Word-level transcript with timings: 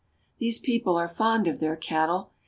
These 0.39 0.57
people 0.57 0.97
are 0.97 1.07
fond 1.07 1.45
of 1.47 1.59
their 1.59 1.75
cattle. 1.75 2.31